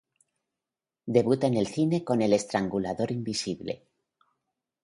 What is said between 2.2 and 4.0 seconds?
"El Estrangulador Invisible".